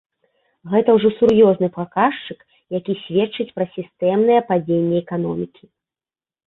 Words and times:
Гэта 0.71 0.89
ўжо 0.97 1.11
сур'ёзны 1.19 1.67
паказчык, 1.77 2.39
які 2.79 2.97
сведчыць 3.05 3.49
пра 3.59 3.65
сістэмнае 3.77 4.39
падзенне 4.51 4.97
эканомікі. 5.07 5.63